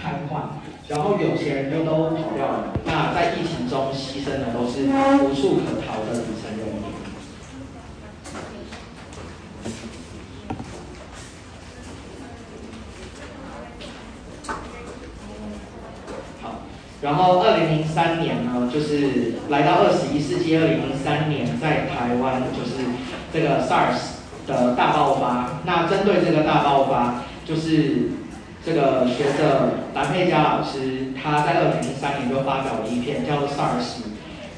[0.00, 0.40] 瘫痪，
[0.88, 2.72] 然后有钱人就都跑掉了。
[2.84, 4.86] 那在疫情中牺牲的都是
[5.22, 6.82] 无处可逃的底层人民。
[16.42, 16.62] 好，
[17.02, 22.84] 然后二零零三年呢，就是来到二十一世纪，二零零三年在台湾就是
[23.32, 25.60] 这个 SARS 的大爆发。
[25.64, 28.10] 那针对这个大爆发，就是
[28.66, 34.02] 这个学者蓝佩佳老师，他在二零零三年就发表了一篇叫做《SARS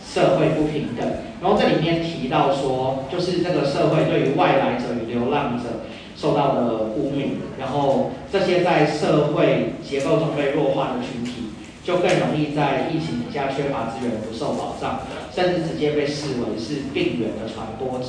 [0.02, 1.06] 社会不平等》，
[1.42, 5.84] 然后这里面提到说，就是这个社会对于外来者与流浪者
[6.16, 11.50] 受到的污名，然后这些在社会结构中被弱化的群体，
[11.84, 15.00] 就更容易在疫情底下缺乏资源、不受保障，
[15.30, 18.06] 甚至直接被视为是病源的传播者。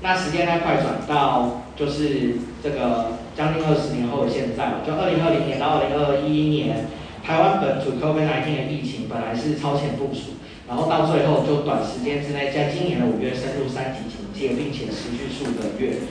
[0.00, 6.90] 那时间再快转到就是这个将近二十年后的现在就二零二零年到二零二一年，
[7.22, 16.02] 台湾本土 COVID-19 的疫情本来是超前部署，然后到最后就短时间之内，在今年的五月深入三级警戒，并且持续数个月。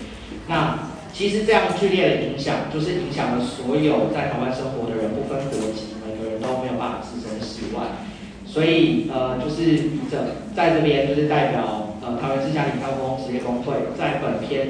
[0.48, 8.08] 那其实这样剧烈的影响，就是影响了所有在台湾生活的人，不分国籍，每个人都没有办法置身事外。
[8.48, 11.84] 所以呃，就是笔者在这边就是代表。
[12.00, 14.70] 呃，台湾之家理工工职业工会在本篇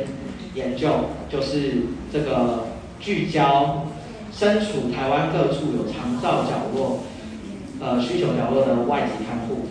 [0.58, 0.89] 研究
[1.30, 2.66] 就是这个
[3.00, 3.86] 聚焦
[4.33, 7.03] 身处台湾各处有长照角落、
[7.80, 9.67] 呃需求角落的外籍看护，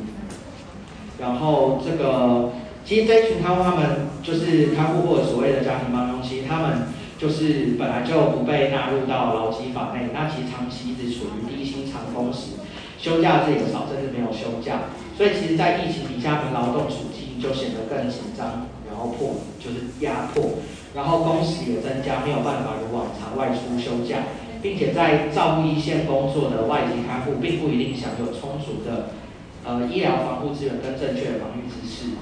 [1.19, 2.53] 然后这个
[2.85, 6.87] 其实这群看护他们就是看护或者所谓的家庭帮佣，其实他们
[7.19, 12.53] 就是本来就不被纳入到劳基法内，那其实长期一直处于低薪长工时，
[12.99, 14.83] 休假自己少，甚至没有休假，
[15.17, 17.27] 所以其实在疫情底下，们劳动处境。
[17.39, 20.43] 就显得更紧张，然后迫就是压迫，
[20.97, 29.11] 然后工时也增加，没有办法如往常外出休假，并且在照顾一线工作的外籍看护，并不一定享有充足的
[29.63, 32.17] 呃医疗防护资源跟正确的防御知识，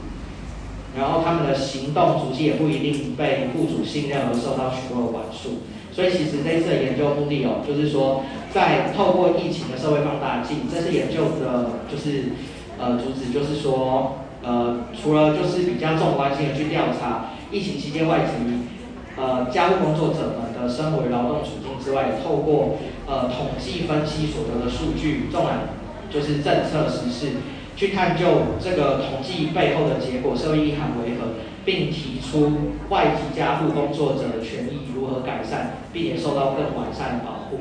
[0.99, 5.63] 然后他们的行动足迹也不一定被雇主信任而受到许多的管束，
[5.93, 12.33] 所以其实这次的研究目的哦，就是说在透过疫情的社会放大镜，这次研究的就是
[12.81, 14.17] 呃主旨就是说。
[14.47, 18.33] 呃，除了就是比较重关心的去调查疫情期间外籍
[19.17, 25.69] 呃家务工作者们的生活劳动处境之外，透过呃统计分析所得的数据，纵然
[26.11, 27.37] 就是政策实施，
[27.77, 32.53] 去探究这个统计背后的结果社会意涵为何，并提出
[32.89, 37.59] 外籍家务工作者的权益如何改善，并且受到更完善的保护。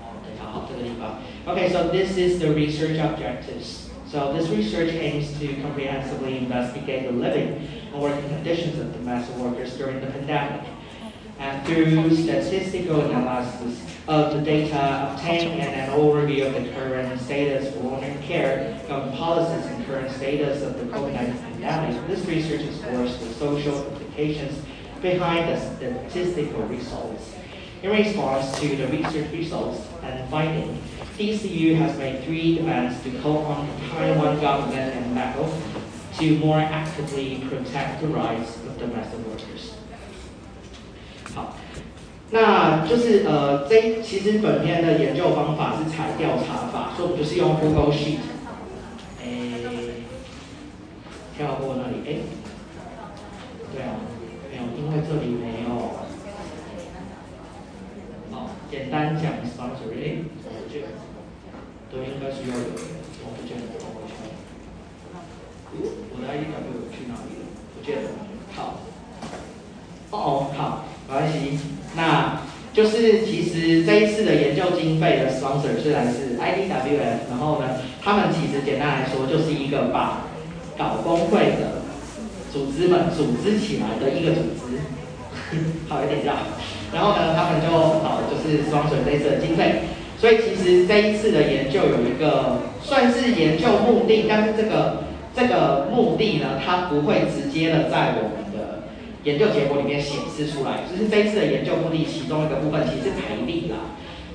[0.00, 1.20] 哦，等一下，好，这个地方。
[1.46, 3.85] Okay, so this is the research objectives.
[4.16, 9.76] So this research aims to comprehensively investigate the living and working conditions of domestic workers
[9.76, 10.66] during the pandemic.
[11.38, 13.78] And through statistical analysis
[14.08, 19.18] of the data obtained and an overview of the current status of long-term care, government
[19.18, 24.64] policies and current status of the COVID-19 pandemic, this research explores the social implications
[25.02, 27.34] behind the statistical results.
[27.82, 30.82] In response to the research results and findings,
[31.17, 35.49] TCU has made three demands to call on the Taiwan government and NACO
[36.17, 39.73] to more actively protect the rights of domestic workers.
[41.33, 41.55] 好，
[42.31, 48.17] 那就是呃，这其实本篇的研究方法是采调查法，所以我们就是用 Google Sheet，
[49.23, 50.03] 诶，
[51.37, 52.19] 跳过那里，诶，
[53.73, 53.95] 对啊，
[54.49, 55.74] 没有，因为这里没有。
[58.70, 60.86] 简单讲 sponsor，诶，我觉得。
[61.88, 62.82] 都应该是要有的，
[63.22, 64.12] 我不见得不会去。
[66.10, 67.46] 我的 IDW 去哪里了？
[67.78, 68.10] 不见得。
[68.56, 68.80] 好，
[70.10, 71.60] 哦，好，没关系。
[71.94, 72.40] 那
[72.74, 77.68] 就是其实这一次的研究经费的 sponsor 是来自 IDWF，然后呢，
[78.02, 80.22] 他们其实简单来说就是一个把
[80.76, 81.82] 搞工会的
[82.52, 85.56] 组织们组织起来的一个组织，
[85.88, 86.34] 好一点绕。
[86.92, 89.82] 然后呢，他们就好就是 sponsor 这一次的经费。
[90.18, 95.04] 所以其实这一次的研究有一个算是研究目的，但是这个
[95.34, 98.84] 这个目的呢，它不会直接的在我们的
[99.24, 100.84] 研究结果里面显示出来。
[100.90, 103.76] 就是这一次的研究目的其中一个部分，其实是培力啦。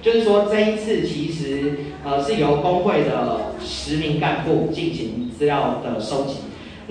[0.04, 1.74] 就是说这一次其实
[2.04, 6.36] 呃是由工会的十名干部进行资料的收集。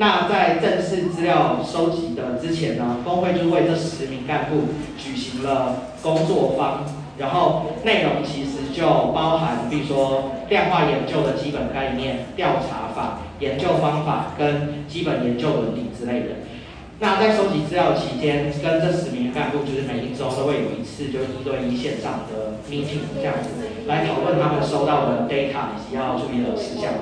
[0.01, 6.87] 那在正式资料收集的之前呢，工会就为这十名干部举行了工作坊。
[7.19, 16.29] 然后内容其实就包含，比如说量化研究的基本概念、调查法、研究方法跟基本研究伦理之类的。
[16.99, 23.51] 那在收集资料期间，跟这十名干部就是每一周都会有一次就一对一线上的 meeting 这样子，
[23.87, 26.95] 来讨论他们收到的 data 以及要注意的事项。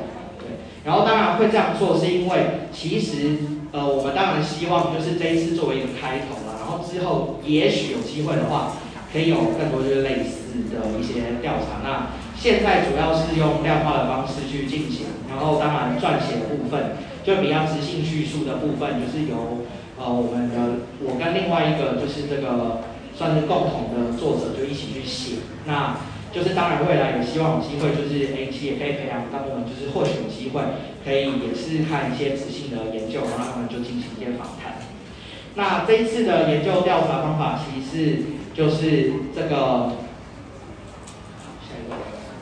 [0.89, 3.37] 然后当然会这样做，是因为其实
[3.73, 8.73] 呃我们当然希望就是这一次作为一个开头了，然后之后也许有机会的话，
[9.13, 11.85] 可以有更多就是类似的一些调查。
[11.85, 19.69] 那现在主要是用量化的方式去进行，然后当然撰写的部分，就比较直性叙述的部分，就是由
[20.01, 22.81] 呃我们的我跟另外一个就是这个
[23.15, 25.45] 算是共同的作者就一起去写。
[25.67, 25.99] 那
[26.33, 30.61] 就是当然未来也希望有机会，就是 A T 也可以培养他们，就是或许有机会
[31.05, 34.77] 可以也是看一些直性的研究，然后他们就进行一些访谈。
[35.55, 38.17] 那这一次的研究调查方法其实是
[38.55, 39.93] 就是这个。
[41.69, 41.97] 下一个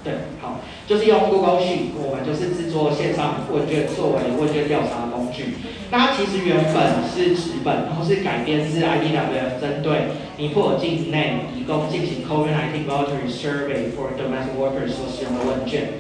[0.05, 5.57] 对，好，就是用 Google 序我们就是制作线上问卷作为问卷调查工具。
[5.91, 10.09] 那它其实原本是纸本，然后是改编自 IDW 针对
[10.39, 15.95] 尼泊尔境内以供进行 COVID-19 voluntary survey for domestic workers 所使用的问卷。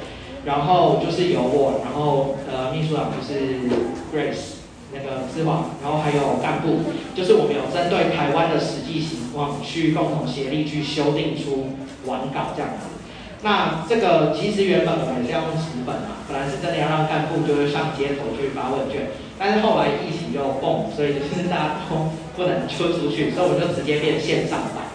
[0.44, 3.66] 然后就是由我，然后呃秘书长就是
[4.14, 4.62] Grace
[4.92, 6.82] 那个资网，然后还有干部，
[7.16, 11.70] 就是我们有针对台湾的实际情况去共同协力去修订出
[12.06, 12.95] 完稿这样子。
[13.42, 24.88] 那这个其实原本我们是要用纸本嘛，本来是真的要让干部就是上街头去发问卷，但是后来疫情又蹦，所以就是大家都不能出出去，所以我就直接变线上版。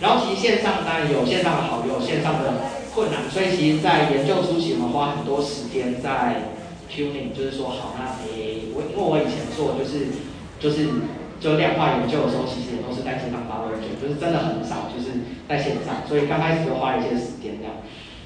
[0.00, 2.54] 然后其实线上当然有线上的好，有线上的
[2.92, 6.50] 困难，所以其实在研究初期我们花很多时间在
[6.90, 10.10] tuning，就是说好那诶，我因为我以前做就是
[10.58, 10.90] 就是
[11.38, 15.22] 就量化研究的时候，其实也都是在线上发问卷，就是真的很少就是
[15.52, 17.74] 在线上，所以刚开始就花一些时间这样。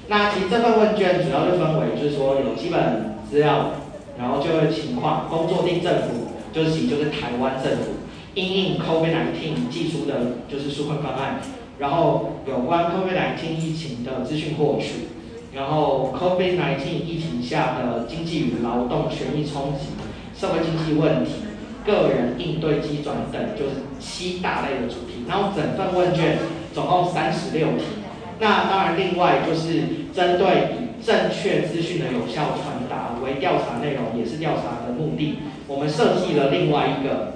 [0.07, 3.71] 那其实这份问卷主要就分为，就是说有基本资料，
[4.17, 7.99] 然后就业情况，工作地政府，就是其就是台湾政府，
[8.33, 11.41] 因应 COVID-19 寄出的就是纾困方案，
[11.79, 15.09] 然后有关 COVID-19 疫情的资讯获取，
[15.53, 19.89] 然后 COVID-19 疫情下的经济与劳动权益冲击，
[20.39, 21.31] 社会经济问题，
[21.85, 26.37] 个人应对机转等，就是七大类的主题，然后整份问卷
[26.77, 27.85] 总共三十六题。
[28.39, 29.81] 那当然，另外就是
[30.13, 35.39] 针对以正确资讯的有效传达为调查内容，也是调查的目的。
[35.67, 37.33] 我们设计了另外一个，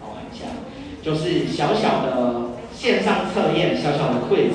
[0.00, 0.44] 我看一下，
[1.02, 4.54] 就是小小的线上测验，小小的 quiz，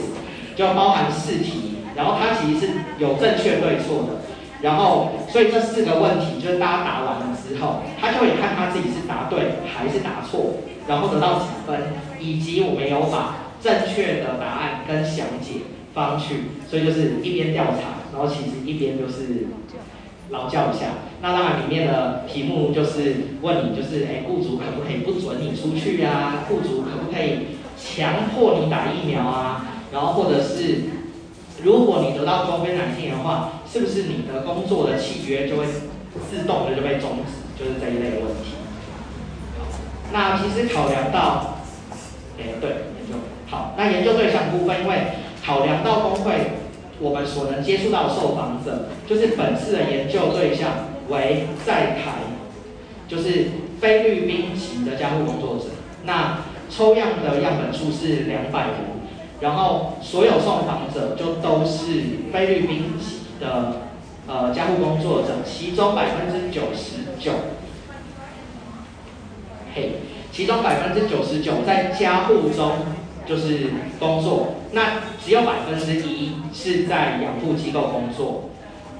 [0.56, 4.24] 就包含四题，然后它其实是有正确对错的。
[4.62, 11.78] 然后，所以这四个问题就是大家答完了之后，他就会看他自己是答对还是答错，然后得到几分，
[12.22, 15.62] 以及我们有把正确的答案跟详解。
[15.94, 19.46] 方去，所以就是一边调查，然后其实一边就是
[20.32, 20.86] 劳教一下。
[21.22, 26.46] 那当然里面的题目就是问你，就是哎，雇主可不可以不准你出去啊？
[26.50, 29.68] 雇主可不可以强迫你打疫苗啊？
[29.92, 30.82] 然后或者是
[31.62, 37.64] 如果你得到 COVID-19 的话，是不是你的工作的契约就会自动的就被终止？
[37.64, 38.56] 就是这一类的问题。
[40.12, 41.60] 那其实考量到，
[42.40, 42.72] 哎，对，
[43.54, 43.74] 好。
[43.78, 44.98] 那研究对象部分，因为
[45.46, 46.34] 考量到工会，
[47.00, 50.72] 我们所能接触到的受访者，就是本次的研究对象
[51.10, 52.14] 为在台，
[53.08, 55.66] 就是菲律宾籍的家护工作者。
[56.06, 56.40] 那
[56.70, 58.74] 抽样的样本数是两百人，
[59.42, 62.02] 然后所有受访者就都是
[62.32, 63.82] 菲律宾籍的
[64.28, 67.32] 呃家护工作者，其中百分之九十九，
[69.76, 69.98] 嘿，
[70.32, 72.72] 其中百分之九十九在家护中。
[73.28, 78.50] 就是工作，那只有百分之一是在养护机构工作，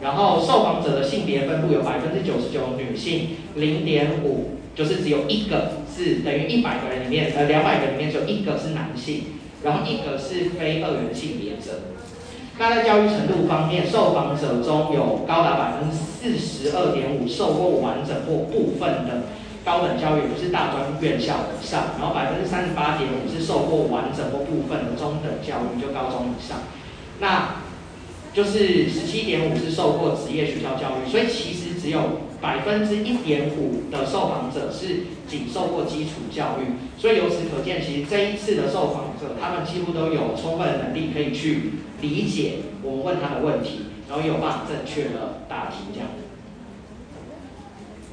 [0.02, 9.24] 然后受访者的性别分布有百分之九十九女性，零点五就是只有一个是等于一百个人里面，呃两百个里面只有一个是男性，
[9.64, 11.82] 然后一个是非二元性别者。
[12.58, 19.24] 那在教育程度方面，受访者中有高达百分之四十二点五受过完整或部分的。
[19.66, 26.64] 高等教育不是大专院校以上，然后百分之三十八点五是受过完整或部分的中等教育，就高中以上，
[27.20, 27.64] 那
[28.34, 32.02] 就是十七点五是受过职业学校教育，所以其实只有
[32.42, 46.10] 百分之一点五的受访者是仅受过基础教育，所以由此可见，其实这一次的受访者他们几乎都有充分的能力可以去理解我们问他的问题，然后有办法正确的答题这样。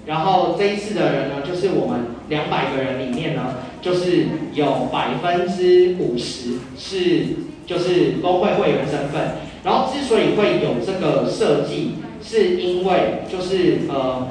[0.06, 7.26] 然后这一次的人呢，就是我们两百个人里面呢，就是有百分之五十是
[7.66, 9.32] 就是工会会员身份。
[9.62, 14.26] 然后之所以会有这个设计，是因为就是呃，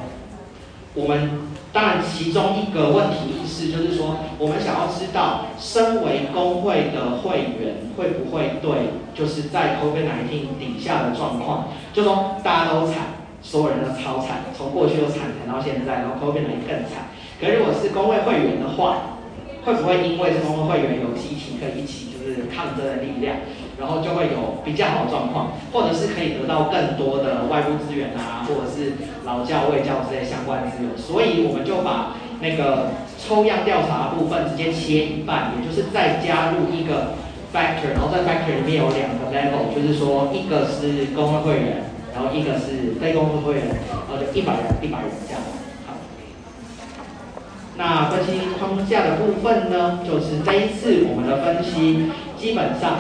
[0.96, 1.30] 我们
[1.72, 12.96] 当然，其中一个问题意识就是说，我们想要知道，身为工会的会员会不会对，就是在 COVID-19 底下的状况，就说大家都惨，
[13.42, 17.10] 所有人都超惨，从过去都惨惨到现在，然后 COVID-19 更惨。
[17.40, 19.20] 可如果是工会会员的话，
[19.64, 23.38] 会不会因为是工会会员有集体可以一起就是抗争的力量？
[23.80, 28.92] 然后就会有比较好的状况，或者是可以得到更多的外部资源啊，或者是
[29.24, 30.92] 劳教、卫教这些相关资源。
[30.98, 37.16] 所以我们就把那个抽样调查部分直接切一半，也就是再加入一个
[37.56, 41.89] factor，然后在 factor 里面有两个 level，就是说一个是工会会员，
[42.20, 45.42] 然后一个是非工会会员，然后就一百人、一百人这样。
[45.88, 45.94] 好，
[47.78, 53.00] 那分析框架的部分呢，就是这一次我们的分析基本上。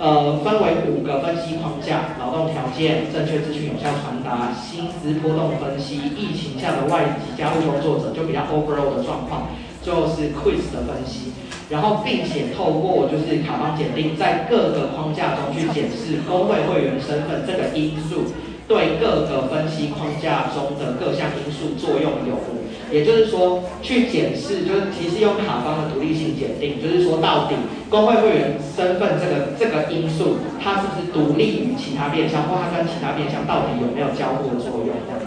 [0.00, 9.48] 呃，分为五个分析框架：劳动条件、正确资讯有效传达、薪资波动分析、疫情下的外籍加入工作者，就比较 overall 的状况，
[9.82, 11.32] 最后是 quiz 的分析。
[11.68, 18.30] 然后，并且透过就是卡方检定，在各个框架中去检视工会会员身份这个因素
[18.68, 22.60] 对各个分析框架中的各项因素作用有无。
[22.92, 27.54] 也就是说，去检视，就是其实用卡方的独立性检定，就是说到底
[27.90, 34.96] 工会会员身份这个这个因素，它是不是独立于其他变相，或它跟其他变相到底有没有交互的作用？
[35.04, 35.26] 这样子。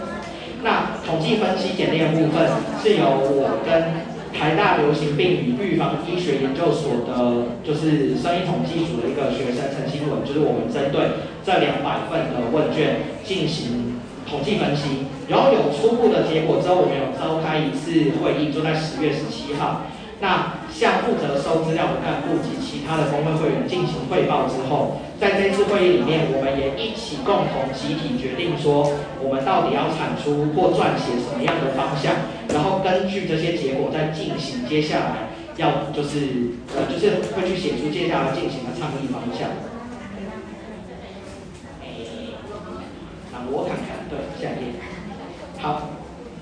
[0.62, 2.50] 那统计分析检定的部分，
[2.82, 4.02] 是由我跟
[4.34, 13.92] 台大流行病与预防医学研究所的，就是生意统计组的一个学生陈新文，就是我们针对这两百份的问卷进行。
[14.24, 17.90] 统计分析，然后有初步的结果之后，我们有召开一次
[18.22, 19.82] 会议，就在十月十七号。
[20.22, 32.14] 那向负责收资料的干部及其他的工会会员进行汇报之后，在这次会议里面，我们也一起共同集体决定说，我们到底要产出或撰写什么样的方向，
[32.54, 39.50] 然后根据这些结果再进行接下来要就是呃就是会去写出接下来进行的倡议方向。
[43.52, 44.08] 我看看。
[44.08, 44.72] 对，下一页。
[45.60, 45.90] 好，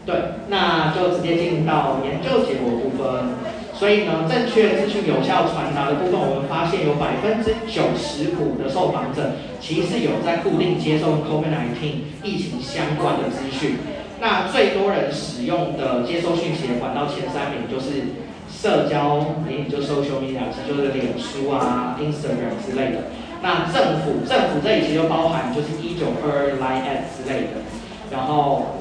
[0.07, 0.15] 对，
[0.49, 3.35] 那就直接进入到研究结果部分。
[3.75, 13.79] 所以呢，正确资讯有效传达的部分，我们发现有百分之九十五的受访者其实有在固定接受 COVID-19 疫情相关的资讯。
[14.21, 18.13] 那最多人使用的接收讯息的管道前三名就是
[18.53, 23.09] 社交媒体，就 social media，就是脸书啊、Instagram 之类的。
[23.43, 27.65] 那政府，政府这里其实就包含就是一九二二 Line at 之类的，
[28.11, 28.77] 然后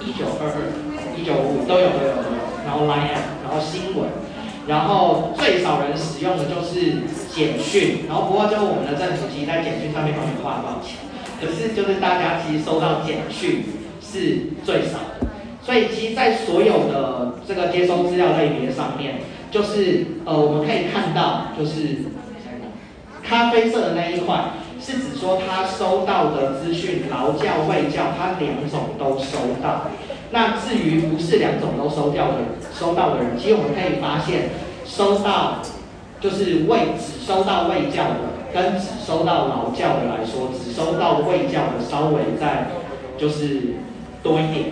[0.00, 0.70] 一九二二、
[1.18, 4.06] 一九五都有都有都有，然后 Line at，然后新闻，
[4.68, 7.02] 然后最少人使用的就是
[7.34, 11.02] 简讯，然后不过就我们的政府其实在简讯上面帮你花了多少钱，
[11.40, 13.64] 可是就是大家其实收到简讯
[14.00, 15.26] 是最少的，
[15.60, 19.16] 所以其实，在所有的这个接收资料类别上面，
[19.50, 22.14] 就是呃我们可以看到就是。
[23.28, 24.38] 咖啡色的那一块
[24.80, 29.88] 是指说他收到的资讯，劳教、卫教，他两种都收到。
[30.30, 32.34] 那至于不是两种都收掉的
[32.78, 34.50] 收到的人，其实我们可以发现，
[34.84, 35.58] 收到
[36.20, 42.68] 就是卫只收到卫教的，跟只收到劳教的来说，只收到卫教的稍微再
[43.18, 43.74] 就是
[44.22, 44.66] 多一点。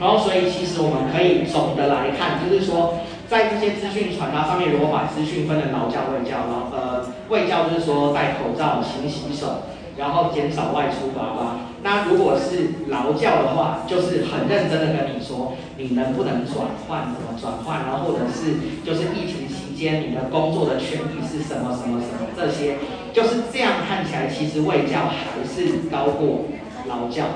[0.00, 2.94] 然后所以其实我们可以总的来看，就是说。
[3.30, 9.62] 在这些资讯传达上面，如果把资讯分成劳教、卫教，然后呃，卫教就是说戴口罩、勤洗手，
[9.96, 11.60] 然后减少外出，叭叭。
[11.84, 22.78] 那如果是劳教的话，就是很认真的跟你说，你能不能转换，怎么转换，然后或者是就是疫情期间你的工作的权益是什么什么什么这些，
[23.12, 26.46] 就是这样看起来，其实卫教还是高过
[26.88, 27.26] 劳教。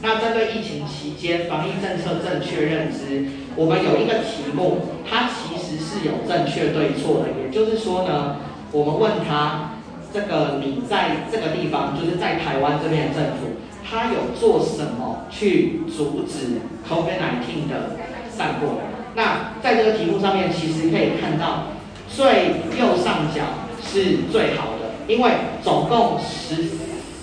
[0.00, 3.24] 那针对疫情期间防疫政策正确认知，
[3.56, 5.30] 我们有一个题目，它
[5.78, 7.28] 是有正确对错的。
[7.42, 8.36] 也就是说呢，
[8.72, 9.70] 我们问他，
[10.12, 13.56] 这个你在这个地方，就是在台湾这边的政府，
[13.88, 17.96] 他有做什么去阻止 COVID-19 的
[18.30, 18.80] 散播？
[19.14, 21.68] 那在这个题目上面，其实可以看到
[22.08, 23.42] 最右上角
[23.82, 25.30] 是最好的，因为
[25.62, 26.70] 总共十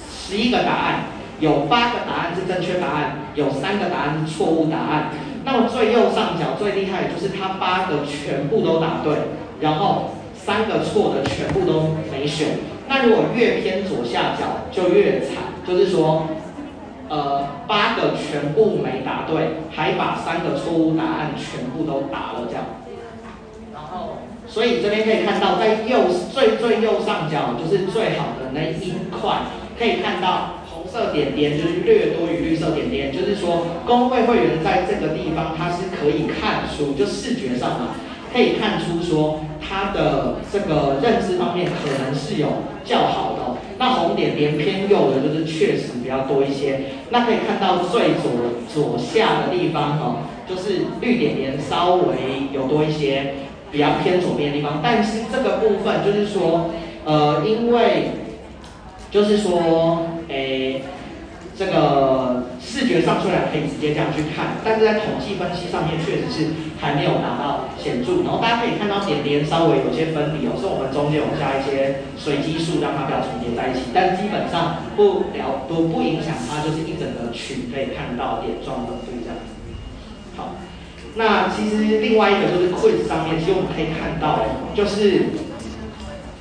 [0.09, 1.05] 十一个答案。
[1.41, 5.09] 有八个答案是正确答案，有三个答案是错误答案。
[5.43, 9.13] 那么最右上角最厉害的就是他八个全部都答对，
[9.59, 12.59] 然后三个错的全部都没选。
[12.87, 16.27] 那如果越偏左下角就越惨，就是说，
[17.09, 22.63] 呃，八个全部没答对，还把三个错误答案全部都答了这样。
[23.73, 24.17] 然后，
[24.47, 29.37] 所以这边可以看到，在右最最右上角就是最好的那一块，
[29.77, 30.60] 可以看到。
[30.91, 37.95] 色点点就是略多于绿色点点，就是说工会会员在这个地方它是可以看出，就视觉上嘛，
[38.33, 42.47] 可以看出说他的这个认知方面可能是有
[42.83, 43.41] 较好的。
[43.77, 46.81] 那红点点偏右的，就是确实比较多一些。
[47.09, 48.31] 那可以看到最左
[48.71, 50.17] 左下的地方哦，
[50.47, 53.33] 就是绿点点稍微有多一些，
[53.71, 54.81] 比较偏左边的地方。
[54.83, 56.69] 但是这个部分就是说，
[57.05, 58.11] 呃，因为
[59.09, 60.60] 就是说，诶。
[61.61, 66.49] 这个视觉上虽然可以直接这样去看，但是在统计分析上面确实是
[66.81, 68.25] 还没有达到显著。
[68.25, 73.93] 然后大家可以看到点点稍微有些分离哦，是我们中间有加一些随机数，让它不要重叠在一起。
[73.93, 79.37] 但基本上不了都不影响它，就是一整个群可以看到点状分布这样。
[80.35, 80.57] 好，
[81.13, 84.41] 那其实另外一个就是 quiz 上面，其实我们可以看到，
[84.73, 85.29] 就是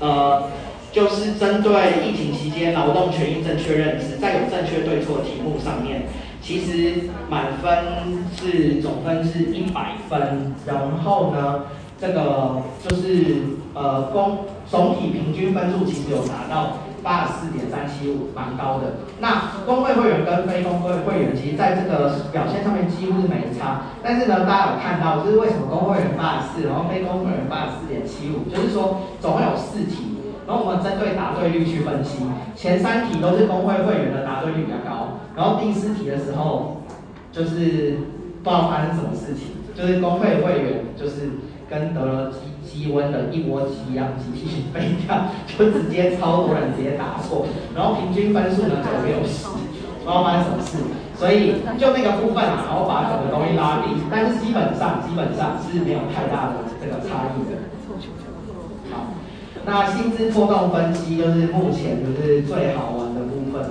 [0.01, 0.49] 呃。
[0.93, 6.03] 就是针对疫情期间劳动权益正确认知，在有正确对错题目上面，
[6.43, 11.63] 其实满分是总分是一百分，然后呢，
[12.01, 13.37] 这个就是
[13.73, 18.99] 呃公总体平均分数其实有达到八十四点三七五，蛮高的。
[19.21, 23.83] 那工会会员跟非工会会员，其实在这个表现上面几乎是没差。
[24.03, 30.17] 但是呢，大家有看到就是为什么工会员八十四，然后非工会员八十四点七五，就是说总共有四题。
[30.51, 32.27] 然后我们针对答对率去分析，
[32.57, 36.83] 前三题都是工会会员的答对率比较高，然后第四题的时候，
[37.31, 38.03] 就是
[38.43, 41.39] 不知道发生什么事情，就是工会会员就是
[41.71, 50.79] 跟得了鸡鸡瘟的一窝鸡一样集体飞掉，就直接超多人直接答错，然后平均分数呢只有六十，不知道发生什么事，
[51.15, 57.70] 所以就那个部分啊，然后把整个东西拉低，但是基本上基本上是没有太大的这个差异的。
[59.71, 63.71] 那薪资波动分析就是目前就是最好玩的部分了。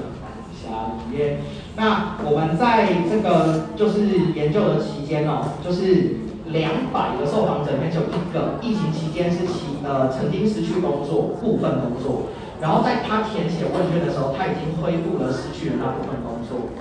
[0.55, 1.39] 下一页，
[1.75, 6.15] 那我们在这个就是研究的期间哦，就是
[6.45, 12.29] 两百个受访者里面就一个疫情期间是其呃曾经失去工作部分工作，
[12.61, 16.71] 然后在他填写问卷的时候，他已经恢复了失去的那部分工作。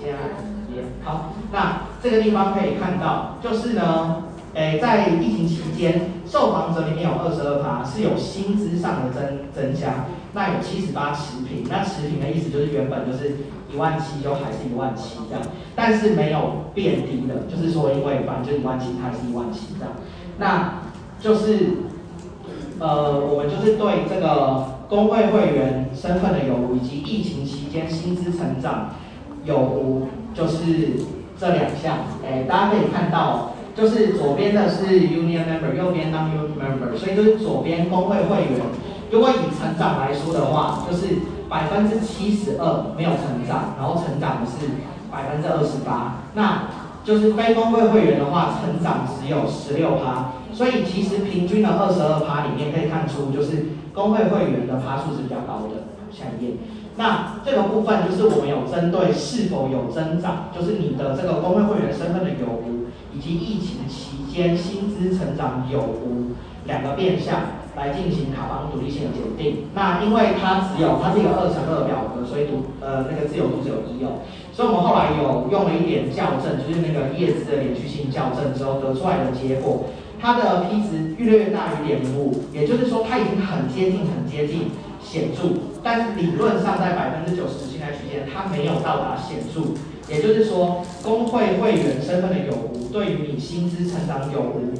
[0.00, 4.31] 下一页，好，那这个地方可以看到，就是呢。
[4.54, 13.36] 诶，在疫情期间，受访者里面有二十二趴是有薪资上的增增加，那有七十八持平，那持平的意思就是原本就是
[13.72, 15.42] 一万七，就还是一万七这样，
[15.74, 19.94] 但是没有变低的，就是说因为反正就一万七，还是一万七这样，
[20.36, 20.82] 那
[21.18, 21.78] 就是
[22.78, 28.90] 呃，我们就是对这个工会会员身份的有无，以及疫情期间薪资成长
[29.46, 31.04] 有无，就是
[31.38, 33.51] 这两项，诶，大家可以看到。
[33.74, 38.60] 就是左边的是 union member，右边当 union member，所以就是左边工会会员，
[39.10, 41.06] 如果以成长来说的话，就是
[41.48, 44.68] 百分之七十二没有成长，然后成长的是
[45.10, 46.68] 百分之二十八，那
[47.04, 55.88] 就是非工会会员的话，成长只有十六趴，所以其实平均的二十二趴里面可以看出，就是工会会员的趴数是比较高的。
[56.12, 56.52] 下一页，
[56.96, 62.81] 那这个部分就是我们有针对是否有增长，就是你的这个工会会员身份的有无。
[63.22, 66.32] 及疫情期间薪资成长有无
[66.66, 67.40] 两个变相
[67.76, 69.66] 来进行卡方独立性的检定。
[69.74, 74.26] 那因为它只有它是一个二乘二表格，所以独呃那个自由度只有一哦。
[74.52, 79.86] 所以我们后来有用了一点校正，就是那个叶子的连续性校正之后得出来的结果，
[80.20, 84.68] 它的 P 值越来越大于点零五，也就是说它已经很接近很接近
[85.00, 89.72] 显著，但是理论上在百分之九十信赖区间，它没有到达显著。
[90.08, 94.72] 也就是说，工会会员身份的有无，对于你薪资成长有无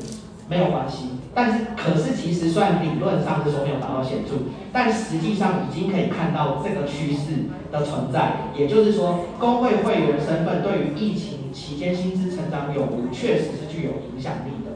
[0.49, 1.11] 没有关系。
[1.35, 4.35] 但是，可是其实算理论上是说没有达到显著，
[4.71, 8.51] 但实际上已经可以看到这个趋势的存在。
[8.55, 14.73] 也就是说，工会会员身份对于疫情期间薪资成长有无，确实是具有影响力的。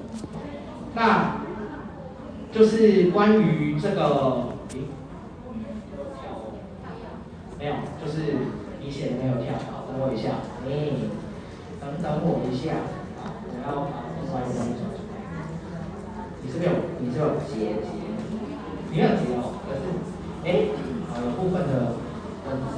[0.95, 1.43] 那，
[2.51, 4.49] 就是关于这个，
[7.59, 8.37] 没有，就是
[8.83, 9.76] 你写的没有跳。
[9.97, 10.29] 等我一下，
[10.69, 11.09] 嗯
[11.81, 12.85] 等等我一下，
[13.49, 15.17] 我要把另外一张找出来。
[16.43, 16.77] 你这边有？
[17.01, 17.89] 你是有结节？
[18.93, 19.89] 没有结哦，可是，
[20.45, 20.69] 哎，
[21.09, 21.97] 好，有部分的
[22.45, 22.77] 分子。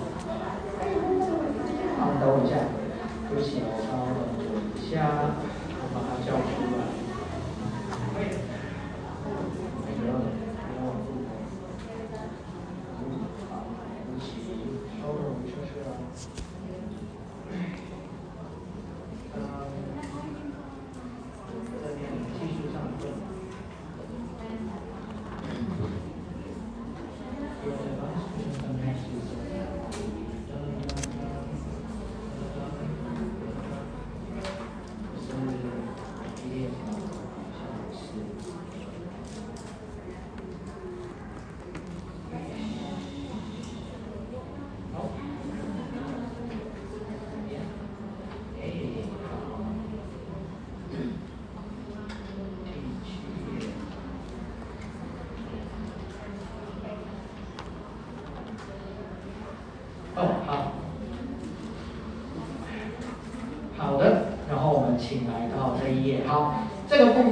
[1.98, 2.54] 好，等我一下，
[3.28, 5.34] 对不起，我稍等我一下，
[5.74, 6.46] 我把它叫出
[6.78, 6.86] 来。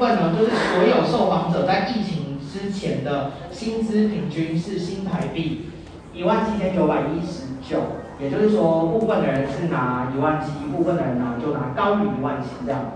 [0.07, 5.67] 分呢，就是所有受访者在疫情之前的薪资平均是新台币
[6.15, 7.81] 一万七千九百一十九，
[8.21, 12.87] 也就是说，部分的人是拿一万七，部分的人呢就拿高于一万七这样子。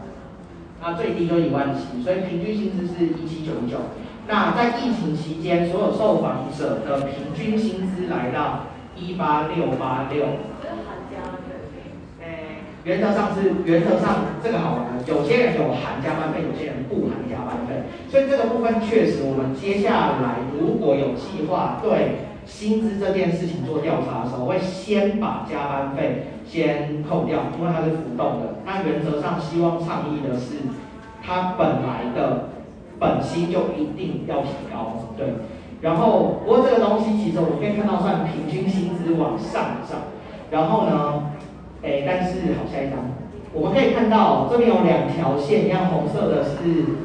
[0.81, 3.79] 那最低就一万七，所以平均薪资是一七九九。
[4.29, 10.25] 那在疫情期间，所有受访者的平均薪资来到一八六八六。
[12.85, 22.17] 原则上是原则上这个好玩，有些人有含加班费，有些人不含加班费，所以这个部分确实我们接下来如果有计划对
[22.47, 28.57] 薪资这件事情做调查的时候，会先把加班费先扣掉，因为它是浮动的。
[28.65, 30.57] 那原则上希望倡议的是，
[31.23, 32.49] 它本来的
[32.99, 35.27] 本薪就一定要提高，对。
[35.83, 40.01] 然后不过这个东西其实我们可以看到算平均薪资往上涨，
[40.51, 41.30] 然后呢？
[41.83, 42.99] 哎，但是好，下一张，
[43.53, 46.61] 我们可以看到这边有两条线，一样红色的是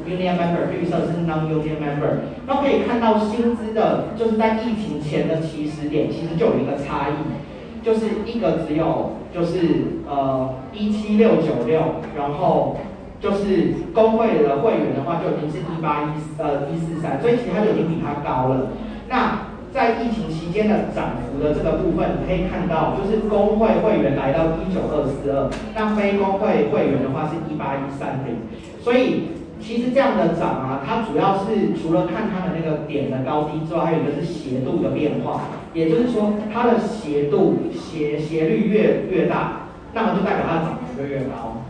[0.06, 2.20] union member，绿色是 non-union member。
[2.46, 11.80] 那可以看到薪资的，就是在疫情前的起始点，其实就有一个差异，就是一个只有就是呃一七六九六，
[12.16, 12.76] 然后
[13.18, 16.08] 就是工会的会员的话就已经是一八一
[16.38, 18.68] 呃一四三，所以其实它就已经比它高了。
[19.08, 19.38] 那
[19.76, 28.38] 在疫情期间的涨幅的这个部分，你可以看到，就是工会会员来到一九二四二，那非工会会员的话是一八一三零。
[28.80, 29.24] 所以
[29.60, 35.42] 其实这样的涨啊，它主要是除了看它的那个点的高低之外，还有一个是斜度的变化。
[35.74, 41.60] 也就是说，它的斜度斜斜率越越大，那么就代表它涨幅就越高。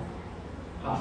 [0.85, 1.01] 好。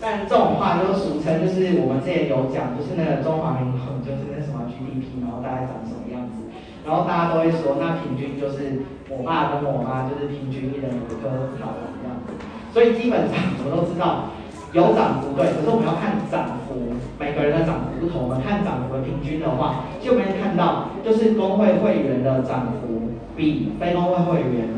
[0.00, 6.44] 但这种话就俗称，就是我们之前有讲，就是那个中华民国就是那什么 GDP，然后大概长什么样子，
[6.84, 12.36] 然后大家都会说，那平均就是我爸跟我妈就是平均一人有一颗脑这样子，
[12.76, 14.36] 所以基本上我们都知道
[14.76, 16.76] 有涨幅对，可是我们要看涨幅，
[17.18, 24.68] 每个人的涨幅不同，我们看涨幅平均的话，就可以看到就是工会会员的涨幅比非工会会员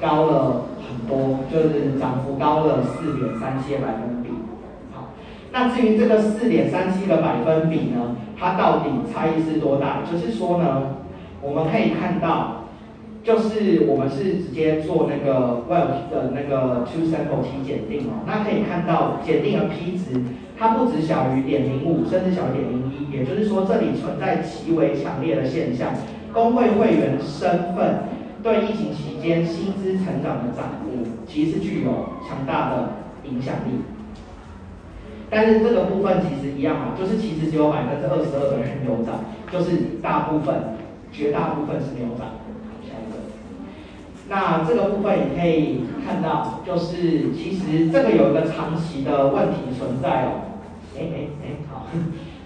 [0.00, 4.21] 高了很多，就是涨幅高了四点三七百分。
[5.52, 9.98] 那至于这个四点三七的百分比呢，它到底差异是多大？
[10.10, 10.96] 就是说呢，
[11.42, 12.64] 我们可以看到，
[13.22, 20.18] 就是我们是直接做那个 well 的那个 two sample T 检定哦，那可以看到检定的 P 值，
[20.58, 25.92] 它不止小于点零五，甚至小于点零一，也就是说这里存在极为强烈的现象，
[26.32, 28.04] 工会会员身份
[28.42, 32.88] 对疫情期间薪资成长的涨幅，其实具有强大的
[33.30, 33.84] 影响力。
[35.34, 40.76] 但是这个部分其实一样嘛，就是其实只有百分之二十二的人有涨，就是大部分、
[41.10, 42.36] 绝大部分是没有涨。
[42.84, 43.16] 下一个，
[44.28, 50.52] 那这个部分也可以看到，就是其实这个有一个长期的问题存在哦。
[50.94, 51.86] 哎哎哎，好，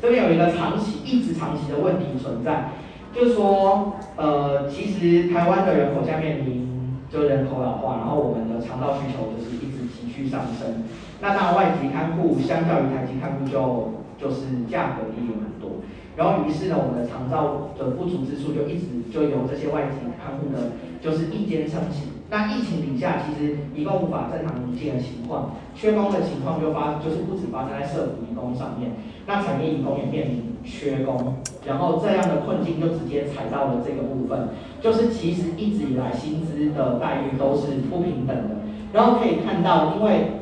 [0.00, 2.70] 这边有一个长期、一直长期的问题存在，
[3.12, 10.84] 就是说，呃，其实台湾的人口在面临就人口老化，然后我们的肠道需求就是一直急剧上升。
[11.20, 15.80] 那当然，外籍看护相较于台籍看护就就是价格低很多。
[16.16, 22.08] 然后于是呢，我们的肠道的不足之处就一直就由这些外籍看护呢，就是一肩撑起。
[22.28, 28.92] 那疫情底下，其实移工无法正常营进的情况，缺工的情况就发就是不止发生在社福移工上面，
[29.26, 34.48] 那产业移工也面临缺工，然后这样的困境就直接踩到了这个部分，
[34.80, 38.56] 就是其实一直以来薪资的待遇都是不平等的。
[38.92, 40.32] 然后可以看到，因为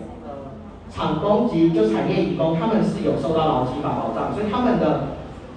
[0.95, 5.09] 厂工及就产业移工，他们是有受到劳基法保障，所以他们的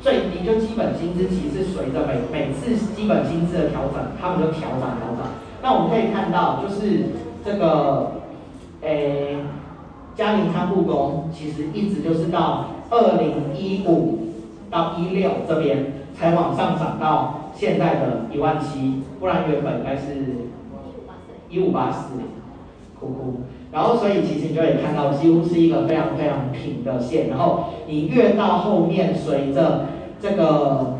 [0.02, 5.34] 最低就基本薪资其实是随着每每次基本薪资的调整，他们就调涨调涨。
[5.62, 7.12] 那我们可以看到，就是
[7.46, 8.14] 这个
[8.82, 9.38] 诶
[10.16, 14.34] 家庭看护工，其实一直就是到二零一五
[14.72, 20.50] 到一六这边才往上涨到现在的一万七，不然原本应该是
[21.48, 22.16] 一五八四，
[23.00, 23.42] 哭哭。
[23.78, 27.30] 然后，所以其实你就可以看到，几乎是一个非常非常平的线。
[27.30, 29.86] 然后你越到后面，随着
[30.20, 30.98] 这个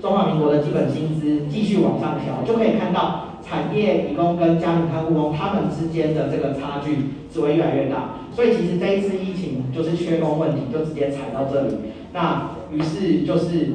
[0.00, 6.96] 中华民国的基本薪资继续往上调，就可以看到产业移工跟家庭看护工他们之间的这个差距
[7.28, 8.10] 只会越来越大。
[8.32, 11.74] 所以其实这一次疫情就是缺工问题，就直接踩到这里。
[12.12, 13.66] 那于是就是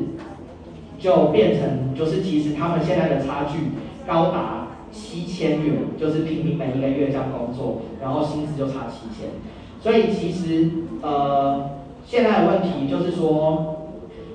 [0.97, 3.71] 就变成就是其实他们现在的差距
[4.08, 4.55] 高达。
[4.95, 9.29] 七千元就是平均每一个月这样工作，然后薪资就差七千，
[9.81, 11.71] 所以其实呃
[12.05, 13.91] 现在的问题就是说，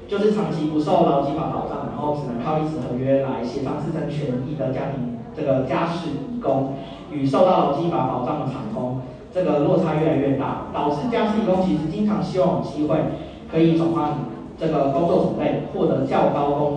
[0.06, 6.74] 就是长期不受劳基法保障，然后只能靠一纸合约来协商自身权益的家庭这个家事义工，
[7.10, 9.00] 与受到劳基法保障的厂工，
[9.32, 12.96] 这个落差越来越大，导致家事义工其实经常希望有机会
[13.50, 14.18] 可以转换
[14.58, 16.69] 这个工作种类，获得较高工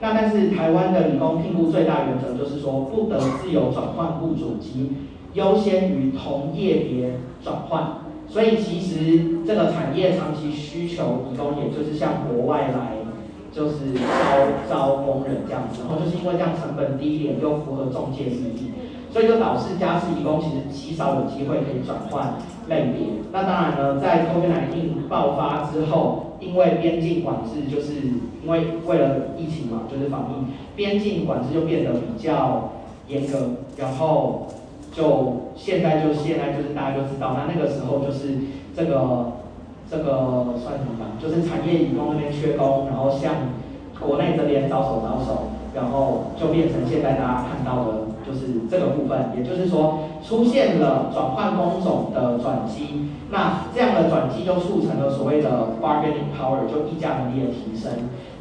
[0.00, 4.92] 那但是台湾的理工聘雇最大原则就是说，不得自由转换雇主及
[5.34, 7.98] 优先于同业别转换。
[8.28, 12.98] 所以其实这个产业长期需求理工，也就是向国外来，
[13.50, 15.80] 就是招招工人这样子。
[15.80, 18.70] 然后就是因为这样成本低廉又符合中介利益。
[19.10, 22.34] 所以就导致家事义工其实极少有机会可以转换
[22.68, 23.06] 类别。
[23.32, 27.94] 那当然呢，在 COVID-19 爆发之后，因为边境管制，就是
[28.42, 32.70] 因为为了疫情嘛，就是防疫，边境管制就变得比较
[33.08, 33.50] 严格。
[33.76, 34.46] 然后
[34.92, 38.34] 就现在就现在就是大家就知道，那那个时候就是
[38.74, 39.32] 这个
[39.90, 41.06] 这个算什么吧？
[41.20, 43.34] 就是产业移工那边缺工，然后向
[44.00, 48.08] 国内这边招手招手，然后就变成现在大家看到的。
[48.28, 57.90] 就是这个部分，也就是说出现了转换工种的转机，那这样的转机就促成了所谓的 bargaining power，就议价能力的提升。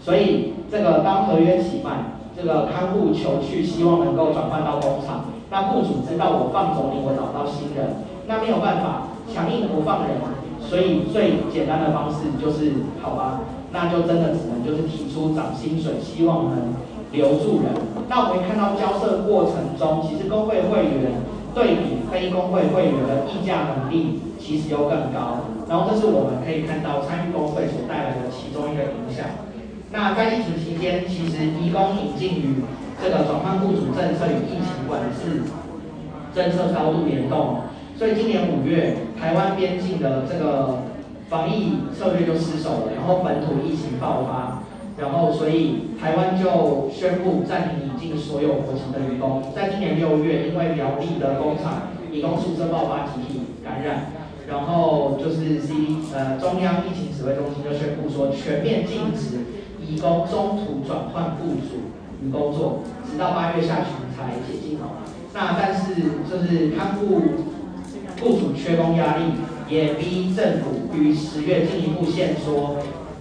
[0.04, 10.18] 所以这个当合约期满，这个看护求去，希望能够转换到工厂，那雇主知道我放走你，我找到新人，那没有办法强硬不放人，
[10.60, 13.40] 所以最简单的方式就是好吧，
[13.72, 16.76] 那就真的只能就是提出涨薪水，希望能。
[17.10, 17.72] 留住人，
[18.10, 21.20] 那我们看到交涉过程中，其实工会会员
[21.54, 29.26] 对比非工会会员的议价能力其实又更高，然后这是我们可以看到参与工会所带来的其中一个影响。
[29.92, 32.64] 那在疫情期间，其实移工引进与
[33.04, 35.44] 这个转换雇主政策与疫情管制
[36.34, 37.58] 政策高度联动，
[37.98, 40.84] 所以今年五月台湾边境的这个
[41.30, 44.64] 防疫策略就失守了，然后本土疫情爆发。
[45.00, 49.44] 然后，所以台湾就宣布暂停引进所有国籍的员工。
[49.56, 54.12] 在今年六月，因为苗栗的工厂移工宿舍爆发集体感染，
[54.48, 55.74] 然后就是 C
[56.14, 59.46] 呃中央疫情指挥中心就宣布说，全面禁止
[59.86, 61.92] 移工中途转换雇主
[62.24, 65.04] 与工作，直到八月下旬才解禁哦。
[65.34, 65.94] 那但是
[66.30, 67.22] 就是看护
[68.20, 69.24] 雇主缺工压力，
[69.70, 72.78] 也逼政府于十月进一步限缩。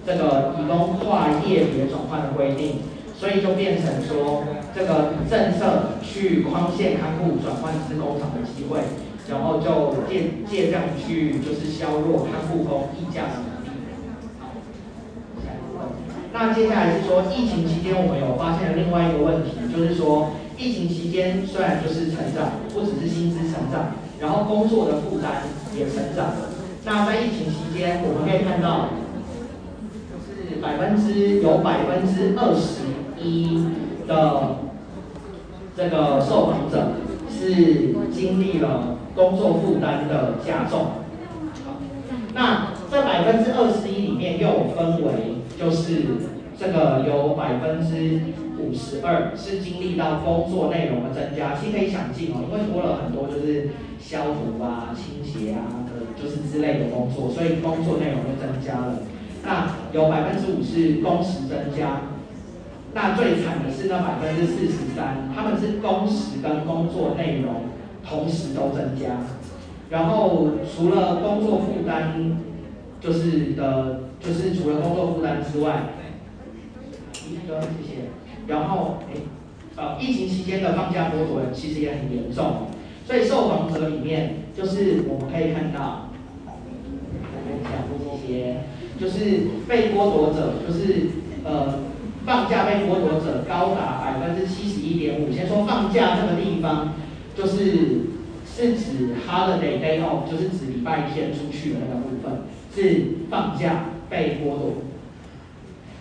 [0.06, 2.76] 这个移工跨业别转换的规定，
[3.18, 8.80] 所以就变成说，这个政策去框限看护转换至工厂的机会，
[9.30, 13.70] 然后就借借这样去就是削弱看护工议价的能力。
[16.30, 26.50] 那接下来是说，疫情期间我们有发现了另外一个问题，就是说，疫情期间虽然就是成长，不只是薪资成长，然后工作的负担也成长了。
[26.84, 28.90] 那在疫情期间，我们可以看到。
[30.48, 32.95] 是百分之有百分之二十
[33.26, 33.64] 一
[34.06, 34.56] 的
[35.76, 36.92] 这个受访者
[37.30, 40.86] 是经历了工作负担的加重。
[42.34, 46.02] 那这百分之二十一里面又分为，就是
[46.58, 48.20] 这个有百分之
[48.58, 58.98] 五十二是经历到工作内容的增加，其实可以想见哦，因为多了很多就是消毒啊、清洁啊的，就是之类的工作，所以工作内容就增加了。
[59.44, 62.02] 那有百分之五是工时增加，
[62.96, 67.64] 那最惨的是那百分之四十三，他们是工时跟工作内容
[68.02, 69.18] 同时都增加，
[69.90, 72.38] 然后除了工作负担，
[72.98, 75.90] 就是的，就是除了工作负担之外，
[77.28, 78.08] 一哥谢谢，
[78.46, 79.20] 然后哎，
[79.76, 82.68] 呃，疫情期间的放假剥夺其实也很严重，
[83.06, 86.08] 所以受访者里面就是我们可以看到，
[86.46, 88.56] 我们讲这些。
[88.98, 91.08] 就是被剥夺者，就是
[91.44, 91.80] 呃
[92.26, 95.32] 放假被剥夺者高达百分之七十一点五。
[95.32, 96.94] 先说放假这个地方，
[97.36, 97.60] 就是
[98.44, 102.42] 是指 holiday day off，就是指礼拜天出去的那个部分，
[102.74, 104.72] 是放假被剥夺。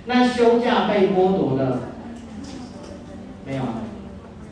[0.08, 1.80] 那休假被剥夺的
[3.46, 3.84] 没有啊？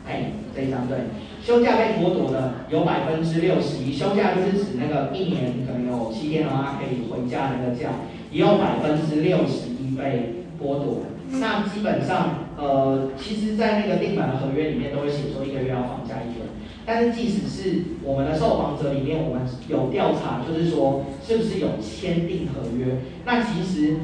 [0.06, 0.98] 哎，这一张对，
[1.42, 3.92] 休假被剥夺的有百分之六十一。
[3.92, 7.90] 休假就是指那个一年可能有七天的话可以回家那个假。
[8.30, 11.02] 也有百分之六十一被剥夺，
[11.40, 16.46] 那基本上，呃，其实，在那个订满的合约里面都会写说一个月要放假一天，
[16.86, 22.98] 但是即使是我们的受访者里面，我们有调查，就是说是不是有签订合约？
[23.24, 23.96] 那其实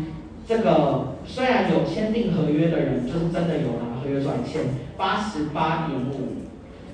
[0.46, 4.62] 这个虽然有签订合约的人，就是真的有拿合约出来签，
[4.96, 6.40] 八十八点五，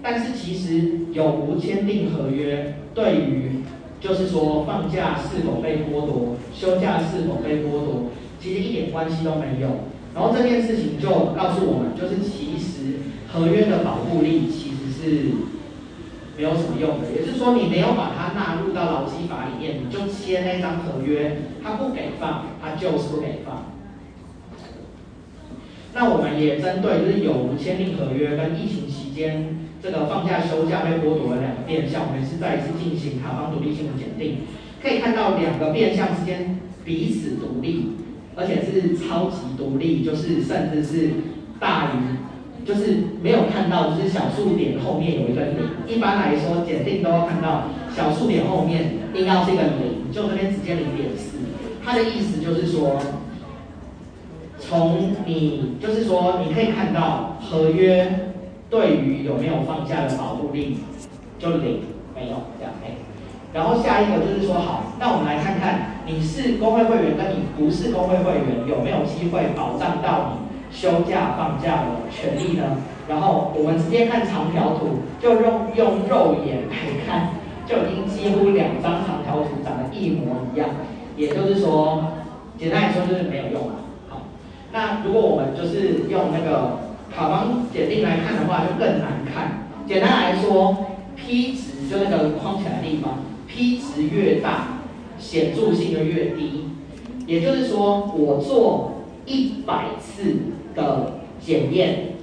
[0.02, 3.62] 但是其实有无签订合约，对于
[4.00, 9.68] 就是说，放假是否被剥夺，休假是否被剥夺，其实一点关系都没有。
[10.16, 15.32] 然后这件事情就告诉我们，就是其实合约的保护力其实是
[16.38, 17.12] 没有什么用的。
[17.12, 23.76] 也就是说，你没有把它纳入到劳基法里面，你就签那张合约，他不给放，他就是不给放。
[25.92, 34.38] 那我们也针对就是有无签订合约跟疫情期间这个放假休假被剥夺的两个变相，我们是再一次进行塔方独立性的检定。
[34.80, 37.96] 可以看到两个变相之间彼此独立，
[38.36, 41.10] 而且是超级独立，就是甚至是
[41.58, 45.56] 大于，就是没有看到就是小数点后面有一个零。
[45.88, 47.64] 一般来说检定都要看到
[47.96, 51.38] 小数点后面应该是一个零，就这边直接零点四。
[51.82, 53.00] 它的意思就是说，
[54.58, 58.32] 从你就是说你可以看到合约
[58.68, 60.78] 对于有没有放假的保护力
[61.38, 61.80] 就零，
[62.14, 62.96] 没有这样哎。
[63.54, 72.78] 然后下一个就是说，好，那我们来看看你是工会会员跟你不是工会会员有没有机会保障到你休假放假的权利呢？
[73.08, 77.30] 然后我们直接看长条图，就用用肉眼来看，
[77.66, 80.68] 就已经几乎两张长条图长得一模一样。
[81.16, 82.04] 也就是说，
[82.56, 83.74] 简单来说就是没有用了。
[84.08, 84.22] 好，
[84.72, 86.78] 那如果我们就是用那个
[87.14, 89.66] 卡方检定来看的话，就更难看。
[89.86, 93.14] 简单来说，P 值就那个框起来的地方。
[93.48, 94.75] P 值越大，
[95.18, 96.64] 显著性就越低。
[97.26, 98.92] 也就是说，我做
[99.26, 100.36] 一百次
[100.76, 102.14] 的检验，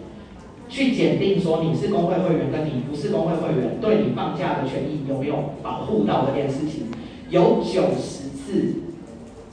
[0.70, 6.86] 去检定说你是工会会员跟你不是工会会员，对你放假的权益有没有保护到这件事情，
[7.30, 8.76] 有九十次，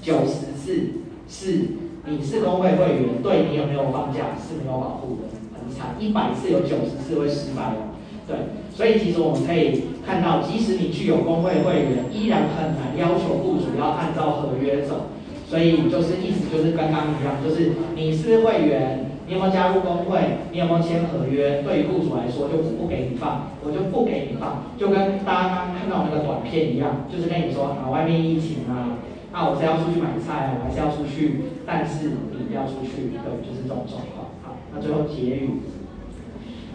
[0.01, 0.91] 九十次
[1.29, 1.69] 是
[2.07, 5.23] 你是工会会员，对你有没有放假是没有保护的，
[5.59, 5.97] 很惨。
[5.99, 7.99] 一百次有九十次会失败哦，
[8.29, 8.37] 对。
[8.81, 15.13] 所以其实我们可以看到，即使你具有工会会员，依然很难要求雇主要按照合约走。
[15.45, 28.97] 所以就是意思就是刚刚一样，就是你是会员，你有没有加入工会，你有没有签合约，对于雇主来说就不给你放，我就不给你放，就跟大家刚刚看到那个短片一样，就是跟你说啊，外面疫情啊，
[29.31, 34.33] 那我是要出去买菜，我还是要出去，但是你不要出去，对，就是这种状况。
[34.41, 35.61] 好，那最后结语。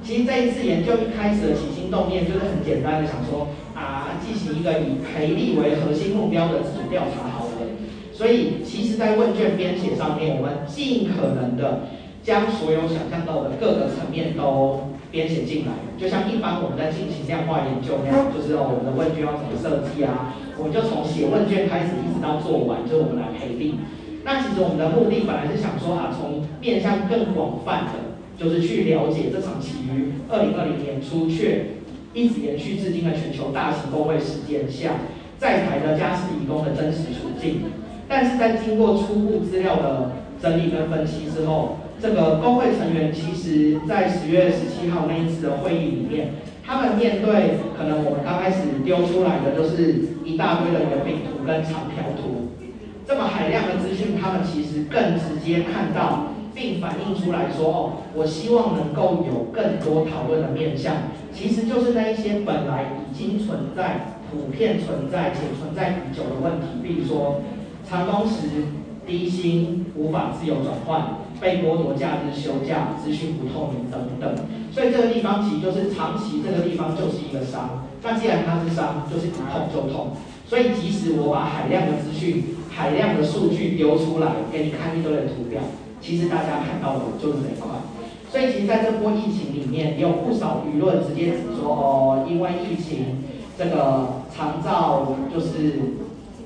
[0.05, 7.51] 其实这一次研究一开始的起心动念就是很简单的，想说啊，进行一个以赔利为核心目标的自主调查好了。
[8.13, 11.89] 所以，其实，在问卷编写上面，我们尽可能的
[12.21, 15.73] 将所有想象到的各个层面都编写进来。
[15.97, 20.35] 就像一般我们在进行量化研究那样，就是哦，我们的问卷要怎么设计啊？
[20.55, 23.73] 我们就从写问卷开始，一直到做完，就我们来赔利。
[24.23, 28.14] 那其实我们的目的本来是想说啊，从面向更广泛的。
[28.37, 31.67] 就是去了解这场起于二零二零年初却
[32.13, 34.91] 一直延续至今的全球大型工会事件下，
[35.37, 37.61] 在台的家事移工的真实处境。
[38.07, 46.29] 但是在经过初步资料的整理跟分析之后，这个工会成员其实在十月十七号那一次的会议里面，
[46.63, 52.51] 他们面对可能我们刚开始丢出来的就是一大堆的圆饼图跟长条图，
[53.07, 56.34] 这么海量的资讯，他们其实更直接看到。
[56.55, 60.95] 并反映出来说，哦，我希望能够有更多讨论的面向，
[61.33, 67.41] 其实就是那一些本来已经存在、普遍存在且存在已久的问题，比如说
[67.87, 68.71] 长工时、
[69.05, 74.33] 低薪、无法自由转换、被剥夺假日休假、资讯不透明等等。
[74.71, 77.83] 所以这个地方其实就是长期这个地方就是一个伤。
[78.01, 80.11] 那既然它是伤，就是一痛就痛。
[80.47, 85.61] 所以即使我把海量的资讯、海量的数据丢出来给你看一堆的图表。
[86.05, 87.71] 其实大家看到的就是这一块，
[88.29, 93.23] 所以其实在这波疫情里面，也有不少舆论直接指说，哦，因为疫情
[93.57, 95.79] 这个长照就是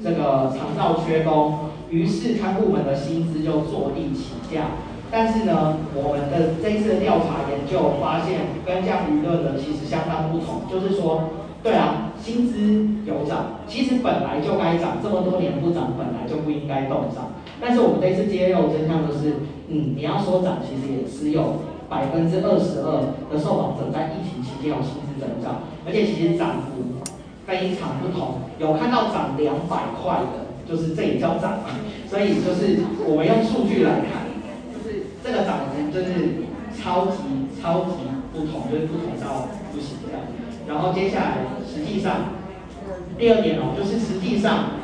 [0.01, 4.67] 这个长照缺工，于是看护们的薪资就坐地起价。
[5.11, 11.23] 但是呢，我们的这一次的调查研究发现，跟这样舆论呢其实相当不同，就是说，
[11.61, 17.33] 对啊，薪资有涨，其实本来就该涨，这么多年不涨，本来就不应该动涨。
[17.59, 21.57] 但是我们这次揭露真相就是，嗯，你要说涨，其实也只有
[21.89, 27.03] 百分之二十二的受访者在疫情期间有薪资增长，而且其实涨幅
[27.45, 31.59] 非常不同，有看到涨两百块的，就是这也叫涨。
[32.07, 34.31] 所以就是我们用数据来看，
[34.71, 36.47] 就是这个涨幅就是
[36.81, 37.17] 超级
[37.61, 37.91] 超级
[38.33, 40.21] 不同，就是不同到不行这样。
[40.67, 42.33] 然后接下来实际上
[43.17, 44.79] 第二点哦，就是实际上。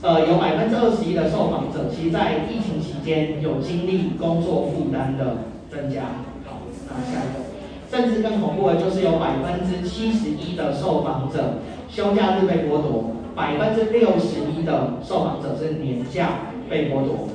[0.00, 5.38] 呃，有百分之二十一的受访者，其实在疫情期间有经历工作负担的
[5.68, 6.02] 增加。
[6.46, 7.42] 好，那下一个，
[7.90, 11.54] 甚至更恐怖的就是有百分之七十一的受访者
[11.90, 16.28] 休假日被剥夺，百分之六十一的受访者是年假
[16.70, 17.28] 被剥夺。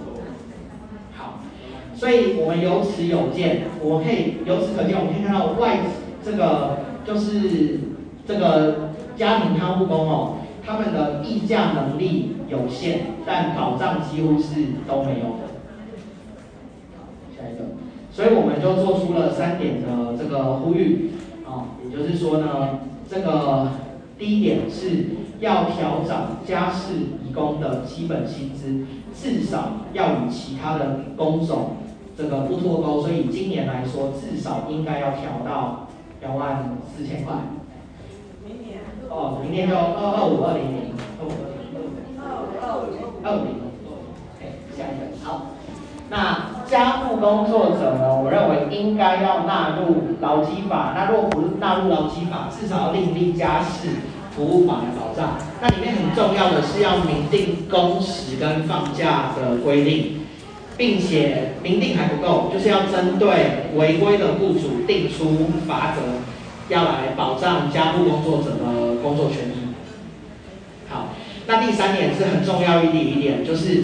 [2.03, 5.79] 所以我们由此有见，我们可以由此可见，我们可以看到外
[6.21, 7.79] 这个就是
[8.27, 10.35] 这个家庭看护工哦，
[10.65, 15.53] 他们的议价能力有限，但保障几乎是都没有的。
[17.37, 17.63] 下一个，
[18.11, 21.11] 所以我们就做出了三点的这个呼吁
[21.47, 22.79] 啊，也就是说呢，
[23.09, 23.69] 这个
[24.19, 25.05] 第一点是
[25.39, 26.95] 要调整家事
[27.25, 28.85] 义工的基本薪资，
[29.15, 31.77] 至少要与其他的工种
[32.17, 35.87] 这个不脱钩，所以今年来说，至少应该要调到
[36.21, 37.33] 两万四千块。
[38.45, 43.55] 明年哦，明年就二二五二零零，二五二零，二五零，
[44.41, 44.43] 哎，
[44.77, 45.47] 下一个好。
[46.09, 48.21] 那家务工作者呢？
[48.21, 50.93] 我认为应该要纳入劳基法。
[50.95, 53.89] 那如果不纳入劳基法，至少要另立家事
[54.35, 55.37] 服务法来保障。
[55.61, 60.22] 那里面很重要的是要明定工时跟放假的规定，
[60.77, 66.01] 并且明定还不够，就是要针对违规的雇主定出罚则，
[66.73, 68.83] 要来保障家务工作者的。
[69.03, 69.75] 工作权益，
[70.89, 71.09] 好，
[71.45, 73.83] 那第三点是很重要一点一点，就是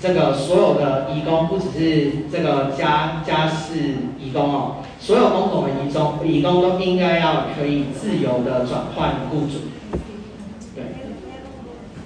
[0.00, 9.62] 这个所有的移工，不只是这个家家事移工哦，所有工种的移工移工都应该要可以自由的转换雇主，
[10.76, 10.84] 对，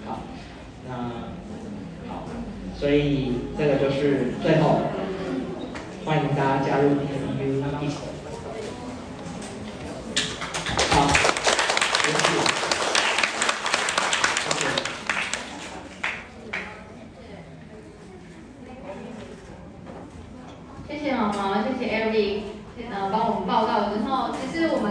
[0.07, 0.20] 好，
[0.89, 0.95] 那
[2.09, 2.22] 好，
[2.85, 4.82] 所以这个就是最后，
[6.05, 6.91] 欢迎大家加入